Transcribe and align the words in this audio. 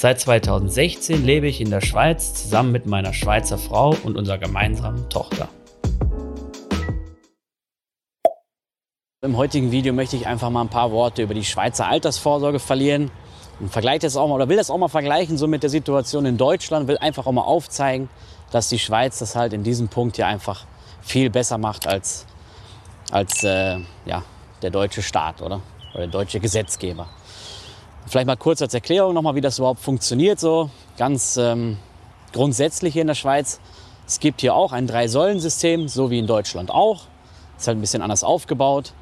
Seit 0.00 0.20
2016 0.20 1.24
lebe 1.24 1.48
ich 1.48 1.60
in 1.60 1.70
der 1.70 1.80
Schweiz 1.80 2.32
zusammen 2.32 2.70
mit 2.70 2.86
meiner 2.86 3.12
Schweizer 3.12 3.58
Frau 3.58 3.96
und 4.04 4.16
unserer 4.16 4.38
gemeinsamen 4.38 5.08
Tochter. 5.08 5.48
Im 9.22 9.36
heutigen 9.36 9.72
Video 9.72 9.92
möchte 9.92 10.14
ich 10.14 10.28
einfach 10.28 10.50
mal 10.50 10.60
ein 10.60 10.68
paar 10.68 10.92
Worte 10.92 11.22
über 11.22 11.34
die 11.34 11.44
Schweizer 11.44 11.88
Altersvorsorge 11.88 12.60
verlieren 12.60 13.10
und 13.58 13.72
vergleiche 13.72 14.02
das 14.02 14.16
auch 14.16 14.28
mal 14.28 14.36
oder 14.36 14.48
will 14.48 14.56
das 14.56 14.70
auch 14.70 14.78
mal 14.78 14.86
vergleichen 14.86 15.36
so 15.36 15.48
mit 15.48 15.64
der 15.64 15.70
Situation 15.70 16.26
in 16.26 16.36
Deutschland, 16.36 16.86
will 16.86 16.98
einfach 16.98 17.26
auch 17.26 17.32
mal 17.32 17.42
aufzeigen, 17.42 18.08
dass 18.52 18.68
die 18.68 18.78
Schweiz 18.78 19.18
das 19.18 19.34
halt 19.34 19.52
in 19.52 19.64
diesem 19.64 19.88
Punkt 19.88 20.14
hier 20.14 20.28
einfach 20.28 20.64
viel 21.00 21.28
besser 21.28 21.58
macht 21.58 21.88
als, 21.88 22.24
als 23.10 23.42
äh, 23.42 23.80
ja, 24.06 24.22
der 24.62 24.70
deutsche 24.70 25.02
Staat 25.02 25.42
oder, 25.42 25.60
oder 25.92 26.02
der 26.02 26.06
deutsche 26.06 26.38
Gesetzgeber. 26.38 27.08
Vielleicht 28.08 28.26
mal 28.26 28.36
kurz 28.36 28.62
als 28.62 28.72
Erklärung 28.72 29.12
nochmal, 29.12 29.34
wie 29.34 29.40
das 29.40 29.58
überhaupt 29.58 29.80
funktioniert, 29.80 30.40
so 30.40 30.70
ganz 30.96 31.36
ähm, 31.36 31.76
grundsätzlich 32.32 32.94
hier 32.94 33.02
in 33.02 33.08
der 33.08 33.14
Schweiz. 33.14 33.60
Es 34.06 34.18
gibt 34.18 34.40
hier 34.40 34.54
auch 34.54 34.72
ein 34.72 34.86
Drei-Säulen-System, 34.86 35.88
so 35.88 36.10
wie 36.10 36.18
in 36.18 36.26
Deutschland 36.26 36.70
auch. 36.70 37.02
Ist 37.58 37.68
halt 37.68 37.76
ein 37.76 37.82
bisschen 37.82 38.00
anders 38.00 38.24
aufgebaut. 38.24 38.94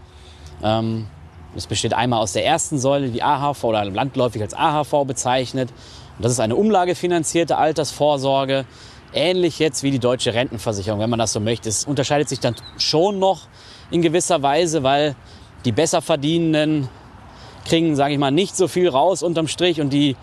Ähm, 0.62 1.06
es 1.55 1.69
besteht 1.69 1.95
einmal 1.95 2.20
aus 2.20 2.33
der 2.33 2.45
ersten 2.45 2.78
Säule, 2.78 3.08
die 3.11 3.22
AHV 3.22 3.62
oder 3.64 3.84
landläufig 3.84 4.42
als 4.42 4.55
AHV 4.55 5.06
bezeichnet. 5.06 5.70
Und 6.17 6.25
das 6.25 6.33
ist 6.33 6.41
eine 6.41 6.56
umlagefinanzierte 6.56 7.56
Altersvorsorge 7.58 8.67
ähnlich 9.12 9.58
jetzt 9.58 9.83
wie 9.83 9.91
die 9.91 9.98
deutsche 9.98 10.34
Rentenversicherung, 10.34 11.00
wenn 11.00 11.11
man 11.11 11.19
das 11.19 11.33
so 11.33 11.41
möchte. 11.41 11.69
Es 11.69 11.84
unterscheidet 11.84 12.28
sich 12.28 12.41
dann 12.41 12.56
schon 12.77 13.19
noch 13.19 13.42
in 13.91 14.02
gewisser 14.02 14.42
Weise, 14.42 14.83
weil 14.83 15.14
die 15.64 15.73
Besserverdienenden 15.73 16.89
kriegen, 17.67 17.97
sage 17.97 18.14
ich 18.14 18.19
mal, 18.19 18.31
nicht 18.31 18.56
so 18.56 18.69
viel 18.69 18.89
raus 18.89 19.22
unterm 19.22 19.48
Strich 19.48 19.81
und 19.81 19.92
die, 19.92 20.17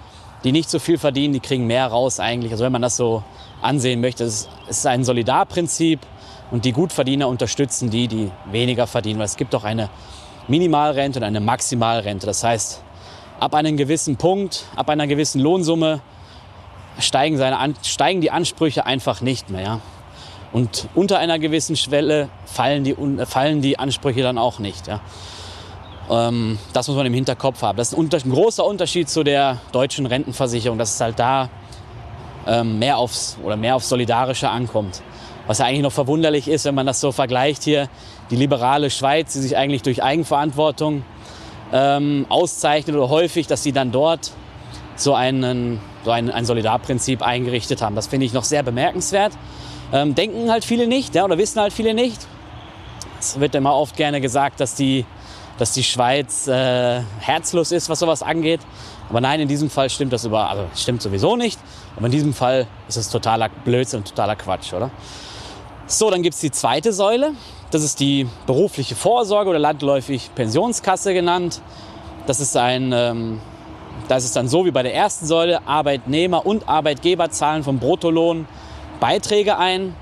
die 0.44 0.52
nicht 0.52 0.70
so 0.70 0.80
viel 0.80 0.98
verdienen, 0.98 1.34
die 1.34 1.40
kriegen 1.40 1.68
mehr 1.68 1.88
raus 1.88 2.20
eigentlich. 2.20 2.52
Also 2.52 2.64
wenn 2.64 2.72
man 2.72 2.82
das 2.82 2.98
so 2.98 3.24
ansehen 3.62 4.02
möchte, 4.02 4.24
es 4.24 4.50
ist 4.68 4.86
ein 4.88 5.04
Solidarprinzip 5.04 6.00
und 6.52 6.66
die 6.66 6.72
Gutverdiener 6.72 7.28
unterstützen 7.28 7.90
die, 7.90 8.08
die 8.08 8.32
weniger 8.52 8.88
verdienen, 8.88 9.20
weil 9.20 9.26
es 9.26 9.38
gibt 9.38 9.56
auch 9.56 9.64
eine 9.64 9.90
Minimalrente 10.48 11.20
und 11.20 11.24
eine 11.24 11.40
Maximalrente. 11.40 12.26
Das 12.26 12.44
heißt, 12.44 12.84
ab 13.40 13.56
einem 13.56 13.78
gewissen 13.78 14.18
Punkt, 14.18 14.66
ab 14.76 14.90
einer 14.90 15.08
gewissen 15.08 15.42
Lohnsumme 15.42 16.02
steigen, 17.00 17.38
seine, 17.38 17.74
steigen 17.84 18.22
die 18.22 18.32
Ansprüche 18.32 18.86
einfach 18.86 19.22
nicht 19.22 19.50
mehr. 19.50 19.62
Ja? 19.62 19.80
Und 20.52 20.88
unter 20.94 21.18
einer 21.20 21.40
gewissen 21.40 21.76
Schwelle 21.76 22.30
fallen 22.46 22.84
die, 22.84 22.96
fallen 23.26 23.62
die 23.62 23.80
Ansprüche 23.80 24.22
dann 24.22 24.38
auch 24.38 24.60
nicht. 24.60 24.88
Ja? 24.88 25.02
Ähm, 26.10 26.58
das 26.74 26.88
muss 26.88 26.98
man 26.98 27.06
im 27.06 27.14
Hinterkopf 27.14 27.62
haben. 27.62 27.78
Das 27.78 27.94
ist 27.94 27.98
ein, 27.98 28.10
ein, 28.12 28.32
großer 28.32 28.66
Unterschied 28.66 29.10
zu 29.10 29.24
der 29.24 29.60
deutschen 29.72 30.06
Rentenversicherung, 30.06 30.78
dass 30.78 30.96
es 30.96 31.02
halt 31.02 31.20
da 31.20 31.50
ähm, 32.46 32.80
mehr, 32.80 32.98
aufs, 32.98 33.38
oder 33.44 33.56
mehr 33.56 33.76
aufs 33.76 33.90
Solidarische 33.90 34.50
ankommt. 34.50 35.02
Was 35.48 35.60
ja 35.60 35.66
eigentlich 35.66 35.82
noch 35.82 35.92
verwunderlich 35.92 36.48
ist, 36.48 36.66
wenn 36.66 36.76
man 36.76 36.86
das 36.86 37.02
so 37.02 37.12
vergleicht 37.12 37.64
hier, 37.64 37.90
die 38.30 38.36
liberale 38.36 38.90
Schweiz, 38.90 39.34
die 39.34 39.40
sich 39.40 39.58
eigentlich 39.58 39.82
durch 39.82 40.02
Eigenverantwortung 40.02 41.04
ähm, 41.72 42.26
auszeichnet 42.30 42.96
oder 42.96 43.10
häufig, 43.10 43.48
dass 43.48 43.64
sie 43.64 43.72
dann 43.72 43.92
dort 43.92 44.32
so 44.96 45.14
einen 45.14 45.80
so 46.04 46.12
ein, 46.12 46.30
ein 46.30 46.46
Solidarprinzip 46.46 47.22
eingerichtet 47.22 47.82
haben. 47.82 47.96
Das 47.96 48.08
finde 48.08 48.26
ich 48.26 48.34
noch 48.34 48.44
sehr 48.44 48.64
bemerkenswert. 48.64 49.34
Ähm, 49.92 50.16
denken 50.16 50.52
halt 50.52 50.66
viele 50.66 50.88
nicht 50.88 51.16
ja, 51.16 51.24
oder 51.24 51.38
wissen 51.38 51.62
halt 51.62 51.74
viele 51.74 51.94
nicht. 51.94 52.28
Es 53.20 53.40
wird 53.40 53.56
immer 53.56 53.74
oft 53.74 53.96
gerne 53.96 54.20
gesagt, 54.20 54.60
dass 54.60 54.76
die, 54.76 55.06
dass 55.58 55.74
die 55.74 55.84
Schweiz 55.84 56.48
äh, 56.48 57.02
herzlos 57.20 57.72
ist, 57.72 57.90
was 57.90 58.00
sowas 58.00 58.24
angeht. 58.24 58.62
Aber 59.10 59.22
nein, 59.22 59.40
in 59.40 59.48
diesem 59.48 59.70
Fall 59.70 59.90
stimmt 59.90 60.14
das 60.14 60.26
über, 60.26 60.50
also 60.50 60.66
stimmt 60.76 61.02
sowieso 61.02 61.36
nicht. 61.36 61.60
Aber 61.96 62.06
in 62.08 62.12
diesem 62.12 62.34
Fall 62.34 62.68
ist 62.88 62.98
es 62.98 63.10
totaler 63.10 63.50
Blödsinn 63.50 64.00
und 64.00 64.08
totaler 64.08 64.36
Quatsch, 64.36 64.74
oder? 64.74 64.90
So, 65.86 66.10
dann 66.10 66.24
gibt 66.24 66.36
es 66.36 66.42
die 66.42 66.52
zweite 66.52 66.94
Säule. 66.94 67.34
Das 67.72 67.84
ist 67.84 68.00
die 68.00 68.28
berufliche 68.48 68.96
Vorsorge 68.96 69.50
oder 69.50 69.60
landläufig 69.60 70.32
Pensionskasse 70.34 71.14
genannt. 71.14 71.62
Das 72.26 72.40
ist 72.40 72.56
ein 72.56 72.92
ähm, 72.94 73.42
da 74.08 74.18
ist 74.18 74.26
es 74.26 74.34
dann 74.34 74.48
so 74.48 74.66
wie 74.66 74.72
bei 74.72 74.84
der 74.84 74.94
ersten 74.94 75.26
Säule, 75.26 75.66
Arbeitnehmer 75.66 76.46
und 76.46 76.68
Arbeitgeber 76.68 77.30
zahlen 77.30 77.64
vom 77.64 77.80
Bruttolohn 77.80 78.48
Beiträge 79.00 79.58
ein. 79.58 79.96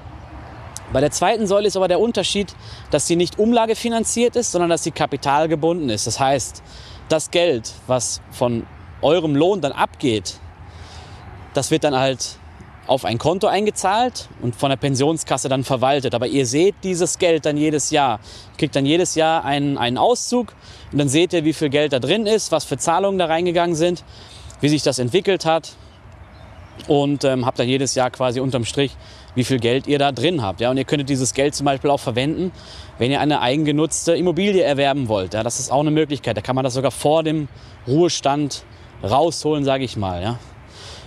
Bei 0.94 1.00
der 1.00 1.12
zweiten 1.12 1.48
Säule 1.48 1.68
ist 1.68 1.78
aber 1.78 1.88
der 1.88 2.00
Unterschied, 2.00 2.54
dass 2.90 3.08
sie 3.08 3.16
nicht 3.16 3.40
umlagefinanziert 3.40 4.36
ist, 4.36 4.52
sondern 4.52 4.70
dass 4.70 4.84
sie 4.84 4.92
kapitalgebunden 4.92 5.90
ist. 5.90 6.06
Das 6.06 6.20
heißt, 6.20 6.62
das 7.08 7.32
Geld, 7.32 7.72
was 7.88 8.22
von 8.32 8.66
eurem 9.02 9.36
Lohn 9.36 9.62
dann 9.62 9.72
abgeht, 9.72 10.40
das 11.54 11.72
wird 11.72 11.84
dann 11.84 11.98
halt 11.98 12.38
auf 12.88 13.06
ein 13.06 13.18
Konto 13.18 13.48
eingezahlt 13.48 14.28
und 14.42 14.56
von 14.56 14.70
der 14.70 14.76
Pensionskasse 14.76 15.48
dann 15.48 15.64
verwaltet. 15.64 16.14
Aber 16.14 16.28
ihr 16.28 16.46
seht 16.46 16.76
dieses 16.84 17.20
Geld 17.20 17.46
dann 17.46 17.56
jedes 17.56 17.90
Jahr. 17.92 18.20
Kriegt 18.58 18.76
dann 18.76 18.86
jedes 18.86 19.16
Jahr 19.16 19.46
einen, 19.46 19.78
einen 19.78 19.98
Auszug 19.98 20.54
und 20.92 20.98
dann 20.98 21.08
seht 21.08 21.32
ihr, 21.32 21.46
wie 21.46 21.54
viel 21.54 21.70
Geld 21.70 21.94
da 21.94 22.00
drin 22.00 22.26
ist, 22.26 22.52
was 22.52 22.66
für 22.66 22.78
Zahlungen 22.78 23.18
da 23.18 23.28
reingegangen 23.28 23.76
sind, 23.76 24.04
wie 24.60 24.68
sich 24.68 24.84
das 24.84 25.00
entwickelt 25.00 25.46
hat 25.46 25.74
und 26.88 27.24
ähm, 27.24 27.46
habt 27.46 27.60
dann 27.60 27.68
jedes 27.68 27.96
Jahr 27.96 28.10
quasi 28.10 28.40
unterm 28.40 28.66
Strich, 28.66 28.96
wie 29.36 29.44
viel 29.44 29.60
Geld 29.60 29.88
ihr 29.88 30.00
da 30.00 30.12
drin 30.12 30.42
habt. 30.42 30.62
Ja? 30.62 30.70
Und 30.70 30.78
ihr 30.78 30.84
könntet 30.84 31.10
dieses 31.10 31.34
Geld 31.34 31.56
zum 31.56 31.66
Beispiel 31.66 31.90
auch 31.90 32.00
verwenden, 32.00 32.52
wenn 32.98 33.12
ihr 33.12 33.20
eine 33.20 33.42
eigengenutzte 33.42 34.14
Immobilie 34.14 34.64
erwerben 34.64 35.08
wollt. 35.08 35.34
Ja? 35.34 35.44
Das 35.44 35.60
ist 35.60 35.72
auch 35.72 35.80
eine 35.80 35.92
Möglichkeit. 35.92 36.38
Da 36.38 36.42
kann 36.42 36.56
man 36.56 36.64
das 36.64 36.74
sogar 36.74 36.92
vor 36.92 37.24
dem 37.24 37.48
Ruhestand 37.88 38.64
rausholen, 39.04 39.64
sage 39.64 39.84
ich 39.84 39.98
mal. 39.98 40.22
Ja? 40.22 40.40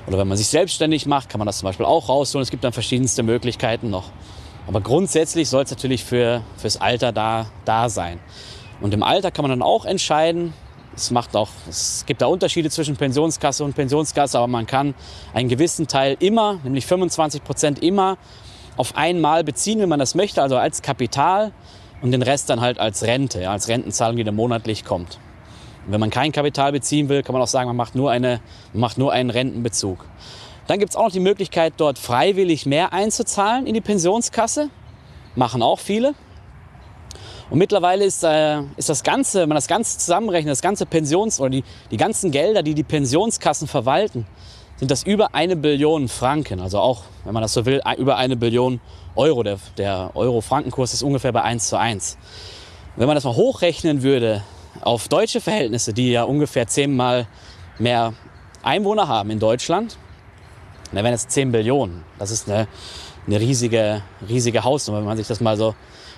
Oder 0.07 0.19
wenn 0.19 0.29
man 0.29 0.37
sich 0.37 0.49
selbstständig 0.49 1.07
macht, 1.07 1.29
kann 1.29 1.39
man 1.39 1.47
das 1.47 1.59
zum 1.59 1.67
Beispiel 1.67 1.87
auch 1.87 2.09
rausholen. 2.09 2.43
Es 2.43 2.51
gibt 2.51 2.65
dann 2.65 2.73
verschiedenste 2.73 3.23
Möglichkeiten 3.23 3.91
noch. 3.91 4.11
Aber 4.67 4.81
grundsätzlich 4.81 5.49
soll 5.49 5.65
es 5.65 5.71
natürlich 5.71 6.05
für, 6.05 6.43
fürs 6.57 6.81
Alter 6.81 7.13
da, 7.13 7.47
da 7.65 7.89
sein. 7.89 8.19
Und 8.81 8.95
im 8.95 9.03
Alter 9.03 9.31
kann 9.31 9.43
man 9.43 9.51
dann 9.51 9.63
auch 9.63 9.85
entscheiden, 9.85 10.53
es, 10.97 11.11
macht 11.11 11.37
auch, 11.37 11.49
es 11.69 12.05
gibt 12.07 12.23
da 12.23 12.27
Unterschiede 12.27 12.71
zwischen 12.71 12.97
Pensionskasse 12.97 13.65
und 13.65 13.75
Pensionskasse, 13.75 14.39
aber 14.39 14.47
man 14.47 14.67
kann 14.67 14.95
einen 15.33 15.49
gewissen 15.49 15.87
Teil 15.87 16.17
immer, 16.21 16.61
nämlich 16.65 16.87
25 16.87 17.45
Prozent 17.45 17.83
immer, 17.83 18.19
auf 18.77 18.97
einmal 18.97 19.45
beziehen, 19.45 19.81
wenn 19.81 19.89
man 19.89 19.99
das 19.99 20.15
möchte, 20.15 20.43
also 20.43 20.57
als 20.57 20.83
Kapital 20.83 21.53
und 22.03 22.11
den 22.11 22.23
Rest 22.23 22.51
dann 22.51 22.61
halt 22.61 22.79
als 22.79 23.05
Rente, 23.05 23.49
als 23.49 23.69
Rentenzahlung, 23.69 24.17
die 24.17 24.25
dann 24.25 24.35
monatlich 24.35 24.85
kommt. 24.85 25.19
Und 25.87 25.93
wenn 25.93 26.01
man 26.01 26.11
kein 26.11 26.33
Kapital 26.33 26.73
beziehen 26.73 27.09
will, 27.09 27.23
kann 27.23 27.33
man 27.33 27.43
auch 27.43 27.49
sagen, 27.49 27.69
man 27.69 27.77
macht 27.77 27.95
nur, 27.95 28.11
eine, 28.11 28.41
man 28.73 28.81
macht 28.81 28.99
nur 28.99 29.13
einen 29.13 29.31
Rentenbezug. 29.31 30.05
Dann 30.67 30.79
gibt 30.79 30.91
es 30.91 30.97
auch 30.97 31.05
noch 31.05 31.13
die 31.13 31.21
Möglichkeit, 31.21 31.75
dort 31.77 31.99
freiwillig 31.99 32.67
mehr 32.67 32.93
einzuzahlen 32.93 33.67
in 33.67 33.75
die 33.75 33.81
Pensionskasse. 33.81 34.71
Machen 35.37 35.63
auch 35.63 35.79
viele. 35.79 36.15
Und 37.51 37.59
mittlerweile 37.59 38.05
ist, 38.05 38.25
äh, 38.25 38.63
ist 38.77 38.89
das 38.89 39.03
Ganze, 39.03 39.43
wenn 39.43 39.49
man 39.49 39.57
das 39.57 39.69
Ganze 39.69 39.99
zusammenrechnet, 39.99 40.51
das 40.51 40.63
ganze 40.63 40.87
Pensions- 40.87 41.41
oder 41.41 41.51
die, 41.51 41.65
die 41.91 41.97
ganzen 41.97 42.31
Gelder, 42.31 42.63
die 42.63 42.75
die 42.75 42.83
Pensionskassen 42.83 43.69
verwalten, 43.69 44.27
sind 44.77 44.91
das 44.91 45.03
über 45.05 45.35
eine 45.35 45.57
Billion 45.57 46.09
Franken. 46.09 46.61
Also 46.61 46.79
auch, 46.79 47.03
wenn 47.25 47.35
man 47.35 47.43
das 47.43 47.53
so 47.53 47.67
will, 47.67 47.81
über 47.99 48.17
eine 48.17 48.37
Billion 48.37 48.81
Euro. 49.15 49.43
Der, 49.43 49.59
der 49.77 50.11
Euro-Frankenkurs 50.15 50.95
ist 50.95 51.03
ungefähr 51.03 51.33
bei 51.33 51.43
1 51.43 51.69
zu 51.69 51.79
1. 51.79 52.19
Wenn 52.97 53.07
man 53.07 53.15
das 53.15 53.25
mal 53.25 53.35
hochrechnen 53.35 54.03
würde 54.03 54.43
auf 54.81 55.09
deutsche 55.09 55.41
Verhältnisse, 55.41 55.93
die 55.93 56.11
ja 56.11 56.25
ungefähr 56.25 56.67
zehnmal 56.67 57.27
mehr 57.79 58.15
Einwohner 58.63 59.07
haben 59.07 59.31
in 59.31 59.39
Deutschland, 59.39 59.97
dann 60.93 61.05
wären 61.05 61.15
es 61.15 61.29
10 61.29 61.53
Billionen. 61.53 62.05
Das 62.19 62.31
ist 62.31 62.49
eine, 62.49 62.67
eine 63.27 63.41
riesige, 63.41 64.03
riesige 64.29 64.65
Hausnummer, 64.65 65.01
wenn 65.01 65.07
man 65.07 65.17
sich 65.17 65.27
das 65.27 65.41
mal 65.41 65.57
so 65.57 65.75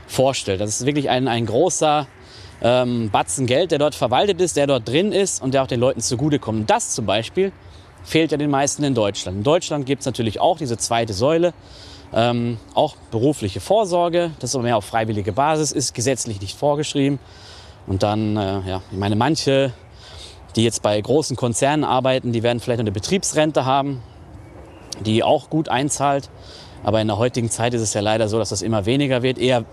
vorstellt. 0.07 0.61
Das 0.61 0.71
ist 0.71 0.87
wirklich 0.87 1.11
ein, 1.11 1.29
ein 1.29 1.47
großer 1.47 2.07
ähm, 2.63 3.11
Batzen 3.11 3.47
Geld, 3.47 3.71
der 3.71 3.79
dort 3.79 3.95
verwaltet 3.95 4.41
ist, 4.41 4.57
der 4.57 4.67
dort 4.67 4.89
drin 4.89 5.13
ist 5.13 5.43
und 5.43 5.53
der 5.55 5.63
auch 5.63 5.67
den 5.67 5.81
Leuten 5.81 6.01
zugutekommt. 6.01 6.71
Das 6.71 6.95
zum 6.95 7.07
Beispiel 7.07 7.53
fehlt 8.03 8.33
ja 8.33 8.39
den 8.39 8.51
meisten 8.51 8.85
in 8.85 8.95
Deutschland. 8.95 9.39
In 9.39 9.43
Deutschland 9.43 9.85
gibt 9.85 10.01
es 10.01 10.07
natürlich 10.07 10.41
auch 10.41 10.59
diese 10.59 10.79
zweite 10.79 11.13
Säule, 11.13 11.53
ähm, 12.15 12.59
auch 12.75 12.97
berufliche 13.11 13.61
Vorsorge, 13.61 14.31
das 14.39 14.55
aber 14.55 14.65
mehr 14.65 14.77
auf 14.77 14.85
freiwillige 14.85 15.33
Basis 15.33 15.73
ist, 15.73 15.93
gesetzlich 15.93 16.41
nicht 16.41 16.57
vorgeschrieben. 16.57 17.19
Und 17.87 18.03
dann, 18.03 18.37
äh, 18.37 18.61
ja, 18.69 18.83
ich 18.91 18.99
meine, 18.99 19.17
manche, 19.17 19.73
die 20.55 20.63
jetzt 20.65 20.83
bei 20.83 21.01
großen 21.01 21.37
Konzernen 21.37 21.85
arbeiten, 21.85 22.33
die 22.33 22.43
werden 22.43 22.61
vielleicht 22.61 22.81
eine 22.81 22.93
Betriebsrente 22.93 23.65
haben. 23.65 24.03
die 25.05 25.23
auch 25.23 25.51
gut 25.51 25.69
einzahlt. 25.69 26.31
Aber 26.83 27.01
in 27.01 27.09
der 27.09 27.19
heutigen 27.19 27.51
Zeit 27.51 27.75
ist 27.75 27.83
es 27.83 27.95
ja 27.95 28.01
leider 28.01 28.29
so, 28.29 28.39
dass 28.39 28.51
das 28.51 28.63
immer 28.63 28.87
weniger 28.87 29.23
wird. 29.23 29.39
Eher, 29.39 29.65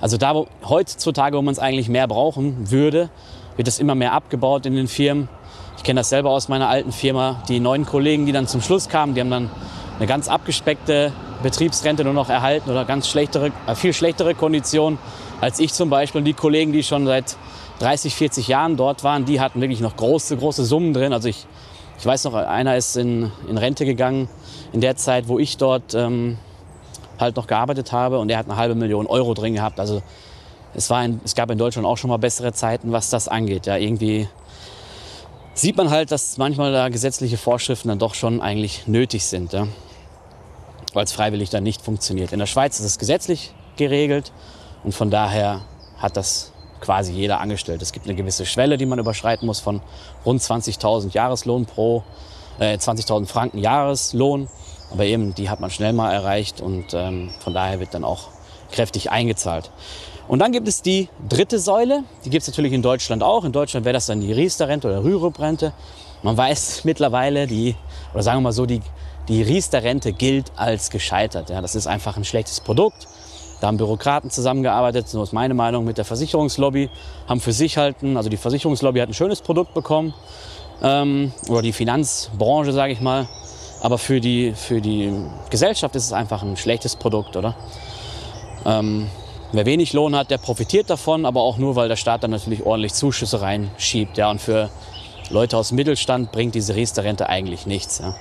also 0.00 0.16
da 0.16 0.34
wo, 0.34 0.46
heutzutage, 0.68 1.36
wo 1.36 1.42
man 1.42 1.52
es 1.52 1.58
eigentlich 1.58 1.88
mehr 1.88 2.08
brauchen 2.08 2.70
würde, 2.70 3.10
wird 3.56 3.68
es 3.68 3.78
immer 3.78 3.94
mehr 3.94 4.12
abgebaut 4.12 4.66
in 4.66 4.74
den 4.74 4.88
Firmen. 4.88 5.28
Ich 5.76 5.82
kenne 5.82 6.00
das 6.00 6.08
selber 6.08 6.30
aus 6.30 6.48
meiner 6.48 6.68
alten 6.68 6.92
Firma. 6.92 7.42
Die 7.48 7.60
neuen 7.60 7.86
Kollegen, 7.86 8.26
die 8.26 8.32
dann 8.32 8.46
zum 8.46 8.60
Schluss 8.60 8.88
kamen, 8.88 9.14
die 9.14 9.20
haben 9.20 9.30
dann 9.30 9.50
eine 9.98 10.06
ganz 10.06 10.28
abgespeckte 10.28 11.12
Betriebsrente 11.42 12.04
nur 12.04 12.14
noch 12.14 12.28
erhalten 12.28 12.70
oder 12.70 12.84
ganz 12.84 13.08
schlechtere, 13.08 13.52
äh, 13.66 13.74
viel 13.74 13.92
schlechtere 13.92 14.34
Konditionen 14.34 14.98
als 15.40 15.58
ich 15.58 15.72
zum 15.72 15.90
Beispiel. 15.90 16.22
Die 16.22 16.34
Kollegen, 16.34 16.72
die 16.72 16.82
schon 16.82 17.06
seit 17.06 17.36
30, 17.80 18.14
40 18.14 18.48
Jahren 18.48 18.76
dort 18.76 19.04
waren, 19.04 19.24
die 19.24 19.40
hatten 19.40 19.60
wirklich 19.60 19.80
noch 19.80 19.96
große, 19.96 20.36
große 20.36 20.64
Summen 20.64 20.92
drin. 20.92 21.12
Also 21.12 21.28
ich, 21.28 21.46
ich 21.98 22.04
weiß 22.06 22.24
noch, 22.24 22.34
einer 22.34 22.76
ist 22.76 22.96
in, 22.96 23.30
in 23.48 23.56
Rente 23.58 23.84
gegangen 23.84 24.28
in 24.72 24.80
der 24.80 24.96
Zeit, 24.96 25.28
wo 25.28 25.38
ich 25.38 25.56
dort 25.56 25.94
ähm, 25.94 26.38
halt 27.20 27.36
noch 27.36 27.46
gearbeitet 27.46 27.92
habe 27.92 28.18
und 28.18 28.28
der 28.28 28.38
hat 28.38 28.46
eine 28.46 28.56
halbe 28.56 28.74
Million 28.74 29.06
Euro 29.06 29.34
drin 29.34 29.54
gehabt. 29.54 29.80
Also 29.80 30.02
es, 30.74 30.90
war 30.90 31.04
in, 31.04 31.20
es 31.24 31.34
gab 31.34 31.50
in 31.50 31.58
Deutschland 31.58 31.86
auch 31.86 31.96
schon 31.96 32.10
mal 32.10 32.18
bessere 32.18 32.52
Zeiten, 32.52 32.92
was 32.92 33.10
das 33.10 33.28
angeht. 33.28 33.66
Ja, 33.66 33.76
irgendwie 33.76 34.28
sieht 35.54 35.76
man 35.76 35.90
halt, 35.90 36.10
dass 36.10 36.38
manchmal 36.38 36.72
da 36.72 36.88
gesetzliche 36.88 37.36
Vorschriften 37.36 37.88
dann 37.88 37.98
doch 37.98 38.14
schon 38.14 38.40
eigentlich 38.40 38.86
nötig 38.86 39.24
sind, 39.24 39.52
ja? 39.52 39.66
weil 40.94 41.04
es 41.04 41.12
freiwillig 41.12 41.50
dann 41.50 41.62
nicht 41.62 41.82
funktioniert. 41.82 42.32
In 42.32 42.38
der 42.38 42.46
Schweiz 42.46 42.80
ist 42.80 42.86
es 42.86 42.98
gesetzlich 42.98 43.52
geregelt 43.76 44.32
und 44.84 44.94
von 44.94 45.10
daher 45.10 45.62
hat 45.98 46.16
das 46.16 46.52
quasi 46.80 47.12
jeder 47.12 47.40
angestellt. 47.40 47.82
Es 47.82 47.92
gibt 47.92 48.06
eine 48.06 48.14
gewisse 48.14 48.46
Schwelle, 48.46 48.78
die 48.78 48.86
man 48.86 48.98
überschreiten 48.98 49.46
muss 49.46 49.60
von 49.60 49.80
rund 50.24 50.40
20.000 50.40 51.12
Jahreslohn 51.12 51.66
pro, 51.66 52.04
äh, 52.58 52.76
20.000 52.76 53.26
Franken 53.26 53.58
Jahreslohn. 53.58 54.48
Aber 54.90 55.04
eben, 55.04 55.34
die 55.34 55.48
hat 55.48 55.60
man 55.60 55.70
schnell 55.70 55.92
mal 55.92 56.12
erreicht 56.12 56.60
und 56.60 56.94
ähm, 56.94 57.30
von 57.38 57.54
daher 57.54 57.80
wird 57.80 57.94
dann 57.94 58.04
auch 58.04 58.28
kräftig 58.70 59.10
eingezahlt. 59.10 59.70
Und 60.28 60.38
dann 60.38 60.52
gibt 60.52 60.68
es 60.68 60.82
die 60.82 61.08
dritte 61.28 61.58
Säule, 61.58 62.04
die 62.24 62.30
gibt 62.30 62.42
es 62.42 62.48
natürlich 62.48 62.72
in 62.72 62.82
Deutschland 62.82 63.22
auch. 63.22 63.44
In 63.44 63.52
Deutschland 63.52 63.84
wäre 63.84 63.94
das 63.94 64.06
dann 64.06 64.20
die 64.20 64.32
Riester-Rente 64.32 64.86
oder 64.86 65.02
Rürup-Rente. 65.02 65.72
Man 66.22 66.36
weiß 66.36 66.80
mittlerweile, 66.84 67.46
die, 67.46 67.74
oder 68.14 68.22
sagen 68.22 68.38
wir 68.38 68.42
mal 68.42 68.52
so, 68.52 68.66
die, 68.66 68.80
die 69.28 69.42
Riester-Rente 69.42 70.12
gilt 70.12 70.52
als 70.56 70.90
gescheitert. 70.90 71.50
Ja, 71.50 71.60
das 71.60 71.74
ist 71.74 71.86
einfach 71.86 72.16
ein 72.16 72.24
schlechtes 72.24 72.60
Produkt. 72.60 73.08
Da 73.60 73.66
haben 73.66 73.76
Bürokraten 73.76 74.30
zusammengearbeitet, 74.30 75.08
so 75.08 75.22
ist 75.22 75.32
meine 75.32 75.52
Meinung, 75.52 75.84
mit 75.84 75.98
der 75.98 76.06
Versicherungslobby, 76.06 76.88
haben 77.28 77.40
für 77.40 77.52
sich 77.52 77.76
halten, 77.76 78.16
also 78.16 78.30
die 78.30 78.38
Versicherungslobby 78.38 79.00
hat 79.00 79.10
ein 79.10 79.14
schönes 79.14 79.42
Produkt 79.42 79.74
bekommen, 79.74 80.14
ähm, 80.82 81.32
oder 81.48 81.60
die 81.60 81.72
Finanzbranche, 81.72 82.72
sage 82.72 82.92
ich 82.92 83.00
mal, 83.00 83.28
aber 83.80 83.98
für 83.98 84.20
die, 84.20 84.52
für 84.54 84.80
die 84.80 85.12
Gesellschaft 85.50 85.96
ist 85.96 86.06
es 86.06 86.12
einfach 86.12 86.42
ein 86.42 86.56
schlechtes 86.56 86.96
Produkt, 86.96 87.36
oder? 87.36 87.56
Ähm, 88.64 89.08
wer 89.52 89.66
wenig 89.66 89.92
Lohn 89.92 90.14
hat, 90.14 90.30
der 90.30 90.38
profitiert 90.38 90.90
davon, 90.90 91.24
aber 91.24 91.40
auch 91.40 91.58
nur, 91.58 91.76
weil 91.76 91.88
der 91.88 91.96
Staat 91.96 92.22
dann 92.22 92.30
natürlich 92.30 92.64
ordentlich 92.64 92.94
Zuschüsse 92.94 93.40
reinschiebt, 93.40 94.18
ja, 94.18 94.30
und 94.30 94.40
für 94.40 94.70
Leute 95.30 95.56
aus 95.56 95.68
dem 95.68 95.76
Mittelstand 95.76 96.32
bringt 96.32 96.54
diese 96.54 96.74
Riester-Rente 96.74 97.28
eigentlich 97.28 97.66
nichts, 97.66 97.98
ja. 97.98 98.16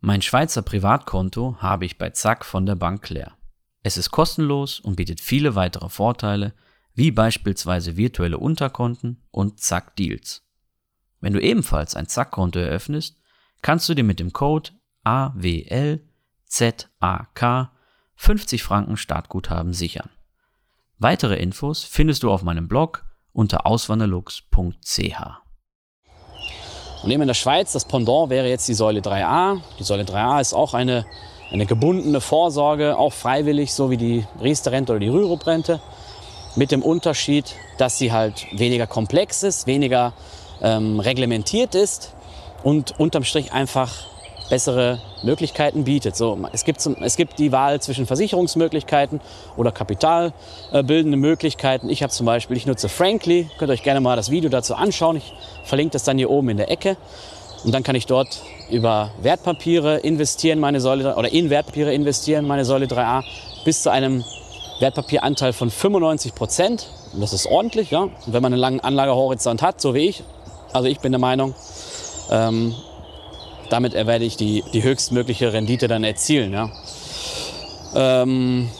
Mein 0.00 0.20
Schweizer 0.20 0.60
Privatkonto 0.60 1.56
habe 1.60 1.86
ich 1.86 1.96
bei 1.96 2.10
Zack 2.10 2.44
von 2.44 2.66
der 2.66 2.74
Bank 2.74 3.08
leer. 3.08 3.32
Es 3.82 3.96
ist 3.96 4.10
kostenlos 4.10 4.78
und 4.78 4.96
bietet 4.96 5.20
viele 5.20 5.54
weitere 5.54 5.88
Vorteile, 5.88 6.52
wie 6.94 7.10
beispielsweise 7.10 7.96
virtuelle 7.96 8.38
Unterkonten 8.38 9.22
und 9.30 9.60
Zack 9.60 9.96
Deals. 9.96 10.42
Wenn 11.20 11.32
du 11.32 11.40
ebenfalls 11.40 11.94
ein 11.96 12.06
Zack-Konto 12.06 12.58
eröffnest, 12.58 13.16
kannst 13.62 13.88
du 13.88 13.94
dir 13.94 14.04
mit 14.04 14.20
dem 14.20 14.34
Code 14.34 14.72
AWLZAK 15.04 16.00
50 18.16 18.62
Franken 18.62 18.96
Startguthaben 18.96 19.72
sichern. 19.72 20.10
Weitere 20.98 21.36
Infos 21.36 21.84
findest 21.84 22.22
du 22.22 22.30
auf 22.30 22.42
meinem 22.42 22.68
Blog 22.68 23.04
unter 23.32 23.66
auswanderlux.ch. 23.66 25.20
Und 27.02 27.10
eben 27.10 27.22
in 27.22 27.28
der 27.28 27.34
Schweiz, 27.34 27.72
das 27.72 27.84
Pendant 27.84 28.30
wäre 28.30 28.48
jetzt 28.48 28.66
die 28.66 28.74
Säule 28.74 29.00
3a. 29.00 29.60
Die 29.78 29.84
Säule 29.84 30.04
3a 30.04 30.40
ist 30.40 30.54
auch 30.54 30.72
eine 30.72 31.04
eine 31.54 31.66
gebundene 31.66 32.20
Vorsorge, 32.20 32.98
auch 32.98 33.12
freiwillig, 33.12 33.72
so 33.72 33.90
wie 33.90 33.96
die 33.96 34.26
Riester-Rente 34.42 34.92
oder 34.92 35.00
die 35.00 35.08
Rürup-Rente. 35.08 35.80
Mit 36.56 36.72
dem 36.72 36.82
Unterschied, 36.82 37.54
dass 37.78 37.98
sie 37.98 38.12
halt 38.12 38.46
weniger 38.52 38.86
komplex 38.86 39.42
ist, 39.42 39.66
weniger 39.66 40.12
ähm, 40.62 41.00
reglementiert 41.00 41.74
ist 41.74 42.14
und 42.62 42.98
unterm 42.98 43.24
Strich 43.24 43.52
einfach 43.52 44.06
bessere 44.50 45.00
Möglichkeiten 45.22 45.84
bietet. 45.84 46.16
So, 46.16 46.38
es, 46.52 46.64
gibt 46.64 46.80
zum, 46.80 46.96
es 47.00 47.16
gibt 47.16 47.38
die 47.38 47.52
Wahl 47.52 47.80
zwischen 47.80 48.06
Versicherungsmöglichkeiten 48.06 49.20
oder 49.56 49.72
kapitalbildende 49.72 51.16
Möglichkeiten. 51.16 51.88
Ich 51.88 52.02
habe 52.02 52.12
zum 52.12 52.26
Beispiel, 52.26 52.56
ich 52.56 52.66
nutze 52.66 52.88
Frankly, 52.88 53.48
könnt 53.58 53.70
ihr 53.70 53.74
euch 53.74 53.82
gerne 53.82 54.00
mal 54.00 54.16
das 54.16 54.30
Video 54.30 54.50
dazu 54.50 54.74
anschauen. 54.74 55.16
Ich 55.16 55.32
verlinke 55.64 55.92
das 55.92 56.04
dann 56.04 56.18
hier 56.18 56.30
oben 56.30 56.50
in 56.50 56.56
der 56.56 56.70
Ecke. 56.70 56.96
Und 57.64 57.72
dann 57.72 57.82
kann 57.82 57.96
ich 57.96 58.06
dort 58.06 58.42
über 58.70 59.10
Wertpapiere 59.22 59.98
investieren, 59.98 60.60
meine 60.60 60.80
Säule, 60.80 61.16
oder 61.16 61.32
in 61.32 61.48
Wertpapiere 61.48 61.94
investieren, 61.94 62.46
meine 62.46 62.66
Säule 62.66 62.86
3a, 62.86 63.24
bis 63.64 63.82
zu 63.82 63.90
einem 63.90 64.22
Wertpapieranteil 64.80 65.54
von 65.54 65.70
95 65.70 66.34
Prozent. 66.34 66.88
Und 67.14 67.22
das 67.22 67.32
ist 67.32 67.46
ordentlich, 67.46 67.90
ja. 67.90 68.02
Und 68.02 68.12
wenn 68.26 68.42
man 68.42 68.52
einen 68.52 68.60
langen 68.60 68.80
Anlagehorizont 68.80 69.62
hat, 69.62 69.80
so 69.80 69.94
wie 69.94 70.08
ich, 70.08 70.24
also 70.74 70.88
ich 70.88 71.00
bin 71.00 71.12
der 71.12 71.20
Meinung, 71.20 71.54
ähm, 72.30 72.74
damit 73.70 73.94
werde 73.94 74.24
ich 74.24 74.36
die, 74.36 74.62
die 74.72 74.82
höchstmögliche 74.82 75.52
Rendite 75.52 75.88
dann 75.88 76.04
erzielen, 76.04 76.52
ja. 76.52 76.70
Ähm, 77.94 78.70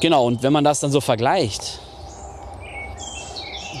genau, 0.00 0.26
und 0.26 0.42
wenn 0.42 0.52
man 0.52 0.64
das 0.64 0.80
dann 0.80 0.90
so 0.90 1.00
vergleicht, 1.00 1.80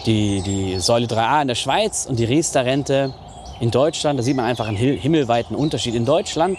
die, 0.06 0.42
die 0.42 0.78
Säule 0.80 1.06
3a 1.06 1.42
in 1.42 1.48
der 1.48 1.54
Schweiz 1.54 2.06
und 2.06 2.18
die 2.18 2.24
Riester-Rente 2.24 3.14
in 3.60 3.70
Deutschland, 3.70 4.18
da 4.18 4.22
sieht 4.22 4.36
man 4.36 4.44
einfach 4.44 4.68
einen 4.68 4.76
himmelweiten 4.76 5.56
Unterschied. 5.56 5.94
In 5.94 6.04
Deutschland 6.04 6.58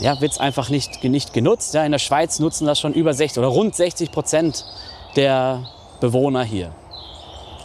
ja, 0.00 0.20
wird 0.20 0.32
es 0.32 0.38
einfach 0.38 0.68
nicht, 0.68 1.02
nicht 1.04 1.32
genutzt. 1.32 1.74
Ja, 1.74 1.84
in 1.84 1.92
der 1.92 1.98
Schweiz 1.98 2.38
nutzen 2.38 2.66
das 2.66 2.80
schon 2.80 2.92
über 2.92 3.14
60 3.14 3.38
oder 3.38 3.48
rund 3.48 3.74
60 3.74 4.10
Prozent 4.12 4.64
der 5.16 5.66
Bewohner 6.00 6.44
hier. 6.44 6.72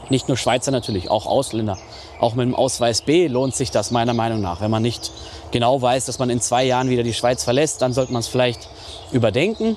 Nicht 0.09 0.27
nur 0.27 0.37
Schweizer 0.37 0.71
natürlich, 0.71 1.09
auch 1.09 1.25
Ausländer. 1.25 1.77
Auch 2.21 2.35
mit 2.35 2.45
dem 2.45 2.53
Ausweis 2.53 3.01
B 3.01 3.27
lohnt 3.27 3.55
sich 3.55 3.71
das 3.71 3.89
meiner 3.89 4.13
Meinung 4.13 4.41
nach. 4.41 4.61
Wenn 4.61 4.69
man 4.69 4.83
nicht 4.83 5.11
genau 5.49 5.81
weiß, 5.81 6.05
dass 6.05 6.19
man 6.19 6.29
in 6.29 6.39
zwei 6.39 6.63
Jahren 6.63 6.87
wieder 6.87 7.01
die 7.01 7.15
Schweiz 7.15 7.43
verlässt, 7.43 7.81
dann 7.81 7.93
sollte 7.93 8.13
man 8.13 8.19
es 8.19 8.27
vielleicht 8.27 8.69
überdenken. 9.11 9.75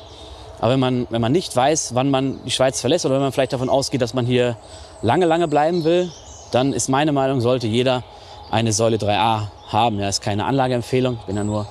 Aber 0.60 0.72
wenn 0.72 0.80
man, 0.80 1.06
wenn 1.08 1.22
man 1.22 1.32
nicht 1.32 1.56
weiß, 1.56 1.94
wann 1.94 2.10
man 2.10 2.44
die 2.44 2.50
Schweiz 2.50 2.82
verlässt 2.82 3.06
oder 3.06 3.14
wenn 3.14 3.22
man 3.22 3.32
vielleicht 3.32 3.54
davon 3.54 3.70
ausgeht, 3.70 4.02
dass 4.02 4.12
man 4.12 4.26
hier 4.26 4.58
lange, 5.00 5.24
lange 5.24 5.48
bleiben 5.48 5.84
will, 5.84 6.12
dann 6.52 6.74
ist 6.74 6.90
meine 6.90 7.12
Meinung, 7.12 7.40
sollte 7.40 7.66
jeder 7.66 8.04
eine 8.50 8.74
Säule 8.74 8.98
3a 8.98 9.48
haben. 9.68 9.98
Ja, 9.98 10.10
ist 10.10 10.20
keine 10.20 10.44
Anlageempfehlung, 10.44 11.18
bin 11.26 11.36
ja 11.38 11.44
nur, 11.44 11.66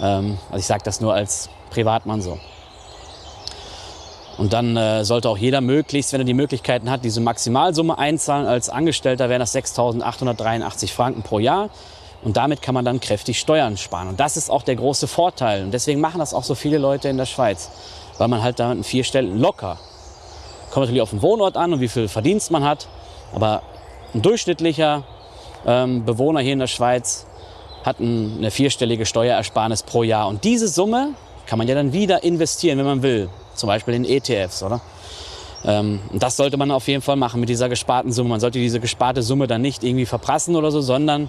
ähm, 0.00 0.38
also 0.46 0.60
ich 0.60 0.66
sage 0.66 0.82
das 0.84 1.00
nur 1.00 1.12
als 1.12 1.50
Privatmann 1.70 2.22
so. 2.22 2.38
Und 4.36 4.52
dann 4.52 4.76
äh, 4.76 5.04
sollte 5.04 5.28
auch 5.28 5.38
jeder 5.38 5.60
möglichst, 5.60 6.12
wenn 6.12 6.20
er 6.20 6.24
die 6.24 6.34
Möglichkeiten 6.34 6.90
hat, 6.90 7.04
diese 7.04 7.20
Maximalsumme 7.20 7.98
einzahlen. 7.98 8.46
Als 8.46 8.68
Angestellter 8.68 9.28
wären 9.28 9.40
das 9.40 9.54
6.883 9.54 10.92
Franken 10.92 11.22
pro 11.22 11.38
Jahr. 11.38 11.70
Und 12.22 12.36
damit 12.36 12.62
kann 12.62 12.74
man 12.74 12.84
dann 12.84 13.00
kräftig 13.00 13.38
Steuern 13.38 13.76
sparen. 13.76 14.08
Und 14.08 14.18
das 14.18 14.36
ist 14.36 14.50
auch 14.50 14.62
der 14.62 14.76
große 14.76 15.06
Vorteil. 15.06 15.62
Und 15.62 15.72
deswegen 15.72 16.00
machen 16.00 16.18
das 16.18 16.34
auch 16.34 16.42
so 16.42 16.54
viele 16.54 16.78
Leute 16.78 17.08
in 17.08 17.16
der 17.16 17.26
Schweiz. 17.26 17.70
Weil 18.18 18.28
man 18.28 18.42
halt 18.42 18.58
da 18.58 18.72
in 18.72 18.82
vier 18.82 19.04
Stellen 19.04 19.38
locker. 19.38 19.78
Kommt 20.70 20.86
natürlich 20.86 21.02
auf 21.02 21.10
den 21.10 21.22
Wohnort 21.22 21.56
an 21.56 21.72
und 21.74 21.80
wie 21.80 21.88
viel 21.88 22.08
Verdienst 22.08 22.50
man 22.50 22.64
hat. 22.64 22.88
Aber 23.34 23.62
ein 24.14 24.22
durchschnittlicher 24.22 25.04
ähm, 25.66 26.04
Bewohner 26.04 26.40
hier 26.40 26.54
in 26.54 26.58
der 26.58 26.66
Schweiz 26.66 27.26
hat 27.84 28.00
eine 28.00 28.50
vierstellige 28.50 29.04
Steuerersparnis 29.04 29.82
pro 29.82 30.02
Jahr. 30.02 30.26
Und 30.26 30.44
diese 30.44 30.68
Summe 30.68 31.10
kann 31.46 31.58
man 31.58 31.68
ja 31.68 31.74
dann 31.74 31.92
wieder 31.92 32.24
investieren, 32.24 32.78
wenn 32.78 32.86
man 32.86 33.02
will. 33.02 33.28
Zum 33.54 33.68
Beispiel 33.68 33.94
in 33.94 34.04
ETFs, 34.04 34.62
oder? 34.62 34.80
Ähm, 35.64 36.00
das 36.12 36.36
sollte 36.36 36.56
man 36.56 36.70
auf 36.70 36.86
jeden 36.88 37.02
Fall 37.02 37.16
machen 37.16 37.40
mit 37.40 37.48
dieser 37.48 37.68
gesparten 37.68 38.12
Summe. 38.12 38.30
Man 38.30 38.40
sollte 38.40 38.58
diese 38.58 38.80
gesparte 38.80 39.22
Summe 39.22 39.46
dann 39.46 39.62
nicht 39.62 39.82
irgendwie 39.82 40.06
verprassen 40.06 40.56
oder 40.56 40.70
so, 40.70 40.80
sondern 40.80 41.28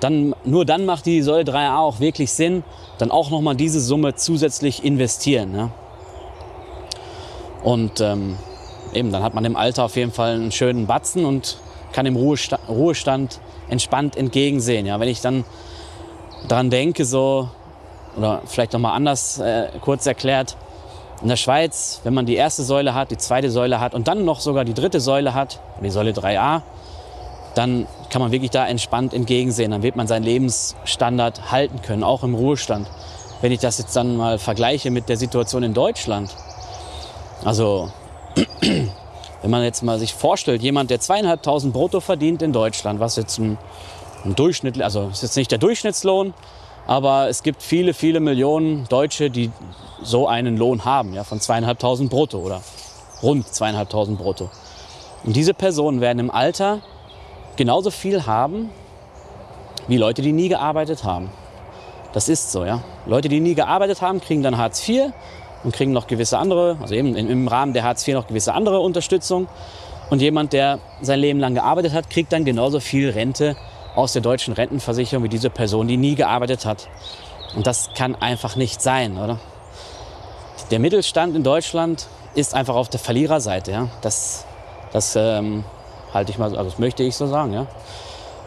dann, 0.00 0.34
nur 0.44 0.64
dann 0.64 0.86
macht 0.86 1.06
die 1.06 1.20
Säule 1.22 1.44
3a 1.44 1.78
auch 1.78 2.00
wirklich 2.00 2.32
Sinn, 2.32 2.64
dann 2.98 3.10
auch 3.10 3.30
nochmal 3.30 3.54
diese 3.54 3.80
Summe 3.80 4.14
zusätzlich 4.14 4.82
investieren. 4.82 5.54
Ja? 5.54 5.70
Und 7.62 8.00
ähm, 8.00 8.36
eben, 8.94 9.12
dann 9.12 9.22
hat 9.22 9.34
man 9.34 9.44
im 9.44 9.56
Alter 9.56 9.84
auf 9.84 9.96
jeden 9.96 10.12
Fall 10.12 10.34
einen 10.34 10.52
schönen 10.52 10.86
Batzen 10.86 11.26
und 11.26 11.58
kann 11.92 12.06
dem 12.06 12.16
Ruhestand, 12.16 12.62
Ruhestand 12.68 13.40
entspannt 13.68 14.16
entgegensehen. 14.16 14.86
Ja, 14.86 14.98
wenn 15.00 15.08
ich 15.08 15.20
dann 15.20 15.44
daran 16.48 16.70
denke, 16.70 17.04
so, 17.04 17.48
oder 18.16 18.42
vielleicht 18.46 18.72
nochmal 18.72 18.92
anders 18.94 19.38
äh, 19.38 19.68
kurz 19.80 20.06
erklärt, 20.06 20.56
in 21.22 21.28
der 21.28 21.36
Schweiz, 21.36 22.00
wenn 22.04 22.14
man 22.14 22.26
die 22.26 22.36
erste 22.36 22.62
Säule 22.62 22.94
hat, 22.94 23.10
die 23.10 23.18
zweite 23.18 23.50
Säule 23.50 23.80
hat 23.80 23.94
und 23.94 24.08
dann 24.08 24.24
noch 24.24 24.40
sogar 24.40 24.64
die 24.64 24.74
dritte 24.74 25.00
Säule 25.00 25.34
hat, 25.34 25.60
die 25.82 25.90
Säule 25.90 26.12
3a, 26.12 26.62
dann 27.54 27.86
kann 28.10 28.22
man 28.22 28.32
wirklich 28.32 28.50
da 28.50 28.66
entspannt 28.66 29.12
entgegensehen. 29.12 29.70
Dann 29.70 29.82
wird 29.82 29.96
man 29.96 30.06
seinen 30.06 30.22
Lebensstandard 30.22 31.50
halten 31.50 31.82
können, 31.82 32.04
auch 32.04 32.22
im 32.22 32.34
Ruhestand. 32.34 32.88
Wenn 33.40 33.52
ich 33.52 33.60
das 33.60 33.78
jetzt 33.78 33.94
dann 33.96 34.16
mal 34.16 34.38
vergleiche 34.38 34.90
mit 34.90 35.08
der 35.08 35.16
Situation 35.16 35.62
in 35.62 35.74
Deutschland. 35.74 36.34
Also, 37.44 37.90
wenn 38.60 39.50
man 39.50 39.62
jetzt 39.62 39.82
mal 39.82 39.98
sich 39.98 40.14
vorstellt, 40.14 40.62
jemand, 40.62 40.90
der 40.90 41.00
zweieinhalbtausend 41.00 41.72
brutto 41.72 42.00
verdient 42.00 42.42
in 42.42 42.52
Deutschland, 42.52 43.00
was 43.00 43.16
jetzt 43.16 43.38
ein, 43.38 43.58
ein 44.24 44.34
Durchschnitt, 44.36 44.80
also 44.80 45.08
ist 45.08 45.22
jetzt 45.22 45.36
nicht 45.36 45.50
der 45.50 45.58
Durchschnittslohn, 45.58 46.34
aber 46.90 47.28
es 47.28 47.44
gibt 47.44 47.62
viele, 47.62 47.94
viele 47.94 48.18
Millionen 48.18 48.84
Deutsche, 48.88 49.30
die 49.30 49.52
so 50.02 50.26
einen 50.26 50.56
Lohn 50.56 50.84
haben, 50.84 51.14
ja, 51.14 51.22
von 51.22 51.38
zweieinhalbtausend 51.38 52.10
brutto 52.10 52.38
oder 52.38 52.62
rund 53.22 53.46
zweieinhalbtausend 53.46 54.18
brutto. 54.18 54.50
Und 55.22 55.36
diese 55.36 55.54
Personen 55.54 56.00
werden 56.00 56.18
im 56.18 56.32
Alter 56.32 56.80
genauso 57.54 57.92
viel 57.92 58.26
haben 58.26 58.70
wie 59.86 59.98
Leute, 59.98 60.20
die 60.20 60.32
nie 60.32 60.48
gearbeitet 60.48 61.04
haben. 61.04 61.30
Das 62.12 62.28
ist 62.28 62.50
so, 62.50 62.64
ja. 62.64 62.82
Leute, 63.06 63.28
die 63.28 63.38
nie 63.38 63.54
gearbeitet 63.54 64.02
haben, 64.02 64.20
kriegen 64.20 64.42
dann 64.42 64.58
Hartz 64.58 64.88
IV 64.88 65.12
und 65.62 65.72
kriegen 65.72 65.92
noch 65.92 66.08
gewisse 66.08 66.38
andere, 66.38 66.76
also 66.82 66.96
eben 66.96 67.14
im 67.14 67.46
Rahmen 67.46 67.72
der 67.72 67.84
Hartz 67.84 68.06
IV 68.08 68.14
noch 68.14 68.26
gewisse 68.26 68.52
andere 68.52 68.80
Unterstützung. 68.80 69.46
Und 70.10 70.20
jemand, 70.20 70.52
der 70.52 70.80
sein 71.02 71.20
Leben 71.20 71.38
lang 71.38 71.54
gearbeitet 71.54 71.92
hat, 71.92 72.10
kriegt 72.10 72.32
dann 72.32 72.44
genauso 72.44 72.80
viel 72.80 73.10
Rente 73.10 73.54
aus 73.94 74.12
der 74.12 74.22
deutschen 74.22 74.54
Rentenversicherung 74.54 75.24
wie 75.24 75.28
diese 75.28 75.50
Person, 75.50 75.88
die 75.88 75.96
nie 75.96 76.14
gearbeitet 76.14 76.64
hat. 76.64 76.88
Und 77.56 77.66
das 77.66 77.90
kann 77.94 78.14
einfach 78.14 78.56
nicht 78.56 78.80
sein, 78.80 79.18
oder? 79.18 79.38
Der 80.70 80.78
Mittelstand 80.78 81.34
in 81.34 81.42
Deutschland 81.42 82.06
ist 82.34 82.54
einfach 82.54 82.76
auf 82.76 82.88
der 82.88 83.00
Verliererseite. 83.00 83.72
Ja? 83.72 83.88
Das, 84.02 84.44
das 84.92 85.16
ähm, 85.16 85.64
halte 86.14 86.30
ich 86.30 86.38
mal, 86.38 86.44
also 86.56 86.70
das 86.70 86.78
möchte 86.78 87.02
ich 87.02 87.16
so 87.16 87.26
sagen. 87.26 87.52
Ja? 87.52 87.66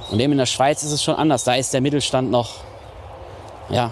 Und 0.10 0.20
eben 0.20 0.32
in 0.32 0.38
der 0.38 0.46
Schweiz 0.46 0.84
ist 0.84 0.92
es 0.92 1.04
schon 1.04 1.16
anders. 1.16 1.44
Da 1.44 1.56
ist 1.56 1.74
der 1.74 1.82
Mittelstand 1.82 2.32
noch 2.32 2.52
ja, 3.70 3.92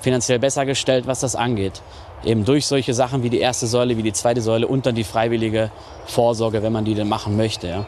finanziell 0.00 0.38
besser 0.38 0.66
gestellt, 0.66 1.06
was 1.06 1.20
das 1.20 1.34
angeht. 1.34 1.82
Eben 2.24 2.44
durch 2.44 2.66
solche 2.66 2.94
Sachen 2.94 3.24
wie 3.24 3.30
die 3.30 3.40
erste 3.40 3.66
Säule, 3.66 3.96
wie 3.96 4.02
die 4.02 4.12
zweite 4.12 4.40
Säule 4.40 4.68
und 4.68 4.86
dann 4.86 4.94
die 4.94 5.04
freiwillige 5.04 5.72
Vorsorge, 6.06 6.62
wenn 6.62 6.72
man 6.72 6.84
die 6.84 6.94
denn 6.94 7.08
machen 7.08 7.36
möchte. 7.36 7.68
Ja. 7.68 7.86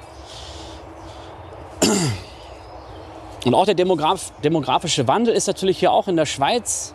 Und 3.45 3.55
auch 3.55 3.67
der 3.67 3.75
Demograf 3.75 4.33
demografische 4.43 5.07
Wandel 5.07 5.35
ist 5.35 5.47
natürlich 5.47 5.79
hier 5.79 5.93
auch 5.93 6.09
in 6.09 6.17
der 6.17 6.27
Schweiz 6.27 6.95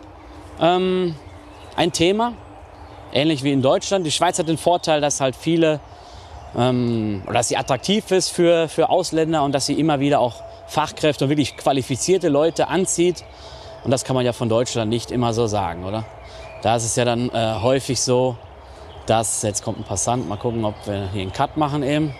ähm, 0.60 1.14
ein 1.76 1.92
Thema, 1.92 2.32
ähnlich 3.12 3.44
wie 3.44 3.52
in 3.52 3.62
Deutschland. 3.62 4.04
Die 4.04 4.10
Schweiz 4.10 4.38
hat 4.38 4.48
den 4.48 4.58
Vorteil, 4.58 5.00
dass 5.00 5.20
halt 5.20 5.36
viele, 5.36 5.80
ähm, 6.56 7.22
oder 7.24 7.34
dass 7.34 7.48
sie 7.48 7.56
attraktiv 7.56 8.10
ist 8.10 8.30
für, 8.30 8.68
für 8.68 8.90
Ausländer 8.90 9.44
und 9.44 9.52
dass 9.52 9.66
sie 9.66 9.74
immer 9.74 10.00
wieder 10.00 10.18
auch 10.18 10.42
Fachkräfte 10.66 11.24
und 11.24 11.30
wirklich 11.30 11.56
qualifizierte 11.56 12.28
Leute 12.28 12.68
anzieht. 12.68 13.24
Und 13.84 13.92
das 13.92 14.04
kann 14.04 14.14
man 14.14 14.26
ja 14.26 14.32
von 14.32 14.48
Deutschland 14.48 14.90
nicht 14.90 15.10
immer 15.10 15.32
so 15.32 15.46
sagen, 15.46 15.84
oder? 15.84 16.04
Da 16.62 16.76
ist 16.76 16.84
es 16.84 16.96
ja 16.96 17.04
dann 17.04 17.30
äh, 17.30 17.54
häufig 17.62 18.00
so, 18.00 18.36
dass, 19.06 19.42
jetzt 19.42 19.64
kommt 19.64 19.78
ein 19.78 19.84
Passant, 19.84 20.28
mal 20.28 20.36
gucken, 20.36 20.64
ob 20.64 20.74
wir 20.84 21.08
hier 21.12 21.22
einen 21.22 21.32
Cut 21.32 21.56
machen 21.56 21.82
eben. 21.82 22.14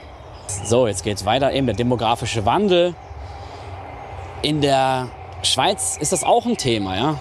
So, 0.64 0.86
jetzt 0.86 1.04
geht 1.04 1.18
es 1.18 1.24
weiter, 1.24 1.52
eben 1.52 1.66
der 1.66 1.76
demografische 1.76 2.46
Wandel. 2.46 2.94
In 4.42 4.62
der 4.62 5.08
Schweiz 5.42 5.98
ist 6.00 6.12
das 6.12 6.24
auch 6.24 6.46
ein 6.46 6.56
Thema, 6.56 6.96
ja. 6.96 7.20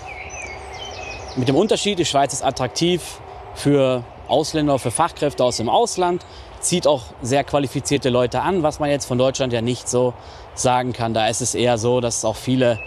Mit 1.35 1.49
dem 1.49 1.55
Unterschied, 1.57 1.99
die 1.99 2.05
Schweiz 2.05 2.31
ist 2.31 2.43
attraktiv 2.43 3.19
für 3.55 4.03
Ausländer, 4.29 4.79
für 4.79 4.91
Fachkräfte 4.91 5.43
aus 5.43 5.57
dem 5.57 5.67
Ausland, 5.67 6.25
zieht 6.61 6.87
auch 6.87 7.03
sehr 7.21 7.43
qualifizierte 7.43 8.09
Leute 8.09 8.41
an, 8.41 8.63
was 8.63 8.79
man 8.79 8.89
jetzt 8.89 9.05
von 9.05 9.17
Deutschland 9.17 9.51
ja 9.51 9.61
nicht 9.61 9.89
so 9.89 10.13
sagen 10.55 10.93
kann. 10.93 11.13
Da 11.13 11.27
ist 11.27 11.41
es 11.41 11.55
eher 11.55 11.77
so, 11.77 11.99
dass 11.99 12.23
auch 12.23 12.37
viele 12.37 12.79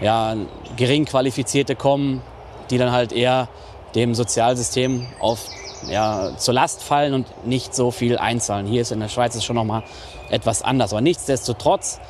ja, 0.00 0.36
gering 0.76 1.04
qualifizierte 1.04 1.74
kommen, 1.74 2.22
die 2.70 2.78
dann 2.78 2.92
halt 2.92 3.12
eher 3.12 3.48
dem 3.96 4.14
Sozialsystem 4.14 5.08
auf, 5.18 5.46
ja, 5.88 6.36
zur 6.36 6.54
Last 6.54 6.84
fallen 6.84 7.14
und 7.14 7.46
nicht 7.46 7.74
so 7.74 7.90
viel 7.90 8.16
einzahlen. 8.16 8.66
Hier 8.66 8.82
ist 8.82 8.92
in 8.92 9.00
der 9.00 9.08
Schweiz 9.08 9.34
ist 9.34 9.44
schon 9.44 9.56
noch 9.56 9.64
mal 9.64 9.82
etwas 10.30 10.62
anders. 10.62 10.92
Aber 10.92 11.00
nichtsdestotrotz, 11.00 12.00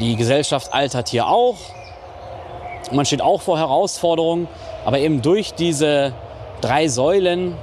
die 0.00 0.16
Gesellschaft 0.16 0.72
altert 0.72 1.08
hier 1.08 1.28
auch. 1.28 1.56
Man 2.92 3.04
steht 3.06 3.22
auch 3.22 3.42
vor 3.42 3.58
Herausforderungen. 3.58 4.48
Aber 4.84 4.98
eben 4.98 5.22
durch 5.22 5.54
diese 5.54 6.12
drei 6.60 6.88
Säulen 6.88 7.56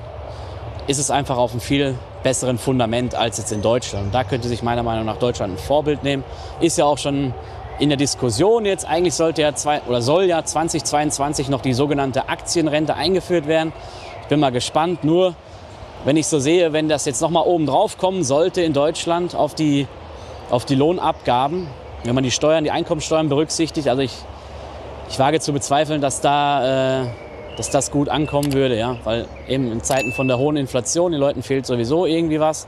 ist 0.88 1.00
es 1.00 1.10
einfach 1.10 1.38
auf 1.38 1.52
einem 1.52 1.62
viel 1.62 1.96
besseren 2.24 2.58
Fundament 2.58 3.16
als 3.16 3.38
jetzt 3.38 3.52
in 3.52 3.62
Deutschland. 3.62 4.08
Und 4.08 4.14
da 4.14 4.24
könnte 4.24 4.48
sich 4.48 4.64
meiner 4.64 4.84
Meinung 4.84 5.06
nach 5.06 5.18
Deutschland 5.18 5.54
ein 5.54 5.58
Vorbild 5.58 6.04
nehmen. 6.04 6.24
Ist 6.60 6.78
ja 6.78 6.86
auch 6.86 6.98
schon 6.98 7.34
in 7.80 7.90
der 7.90 7.98
Diskussion 7.98 8.66
jetzt. 8.66 8.86
Eigentlich 8.86 9.14
sollte 9.14 9.42
ja 9.42 9.56
zwei, 9.56 9.82
oder 9.84 10.02
soll 10.02 10.26
ja 10.26 10.44
2022 10.44 11.50
noch 11.50 11.62
die 11.62 11.74
sogenannte 11.74 12.30
Aktienrente 12.30 12.96
eingeführt 12.96 13.48
werden. 13.48 13.72
Ich 14.24 14.28
bin 14.28 14.40
mal 14.40 14.52
gespannt. 14.52 15.04
Nur 15.04 15.36
wenn 16.06 16.18
ich 16.18 16.28
so 16.28 16.40
sehe, 16.40 16.74
wenn 16.74 16.90
das 16.90 17.06
jetzt 17.06 17.22
noch 17.22 17.30
mal 17.30 17.42
oben 17.42 17.66
drauf 17.66 17.98
kommen 17.98 18.24
sollte 18.24 18.62
in 18.62 18.74
Deutschland 18.74 19.36
auf 19.36 19.56
die, 19.56 19.88
auf 20.50 20.66
die 20.66 20.76
Lohnabgaben, 20.76 21.68
wenn 22.04 22.16
man 22.16 22.24
die 22.24 22.32
Steuern, 22.32 22.64
die 22.64 22.72
Einkommensteuern 22.72 23.30
berücksichtigt, 23.30 23.88
also 23.88 24.02
ich, 24.02 24.14
ich 25.10 25.20
wage 25.20 25.40
zu 25.40 25.54
bezweifeln, 25.54 26.02
dass 26.02 26.22
da 26.22 27.04
äh, 27.04 27.08
dass 27.58 27.70
das 27.70 27.92
gut 27.92 28.10
ankommen 28.10 28.54
würde, 28.54 28.78
ja, 28.78 28.98
weil 29.04 29.28
eben 29.48 29.72
in 29.72 29.84
Zeiten 29.84 30.12
von 30.12 30.28
der 30.28 30.38
hohen 30.38 30.58
Inflation 30.58 31.12
den 31.12 31.22
Leuten 31.22 31.44
fehlt 31.44 31.66
sowieso 31.66 32.06
irgendwie 32.06 32.40
was 32.40 32.68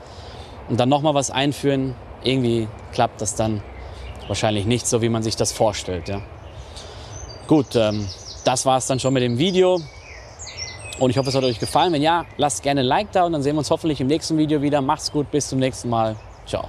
und 0.68 0.78
dann 0.78 0.88
noch 0.88 1.02
mal 1.02 1.14
was 1.14 1.30
einführen, 1.30 1.94
irgendwie 2.22 2.68
klappt 2.92 3.20
das 3.20 3.34
dann 3.34 3.62
wahrscheinlich 4.28 4.66
nicht 4.66 4.86
so, 4.86 5.02
wie 5.02 5.08
man 5.08 5.22
sich 5.22 5.36
das 5.36 5.52
vorstellt. 5.52 6.08
Ja. 6.08 6.20
Gut, 7.46 7.76
ähm, 7.76 8.06
das 8.44 8.66
war 8.66 8.78
es 8.78 8.86
dann 8.86 9.00
schon 9.00 9.12
mit 9.12 9.22
dem 9.22 9.38
Video. 9.38 9.80
Und 10.98 11.10
ich 11.10 11.18
hoffe, 11.18 11.28
es 11.28 11.34
hat 11.34 11.44
euch 11.44 11.60
gefallen. 11.60 11.92
Wenn 11.92 12.02
ja, 12.02 12.24
lasst 12.38 12.62
gerne 12.62 12.80
ein 12.80 12.86
Like 12.86 13.12
da 13.12 13.24
und 13.24 13.32
dann 13.32 13.42
sehen 13.42 13.54
wir 13.54 13.58
uns 13.58 13.70
hoffentlich 13.70 14.00
im 14.00 14.06
nächsten 14.06 14.38
Video 14.38 14.62
wieder. 14.62 14.80
Macht's 14.80 15.12
gut, 15.12 15.30
bis 15.30 15.48
zum 15.48 15.58
nächsten 15.58 15.90
Mal. 15.90 16.16
Ciao. 16.46 16.68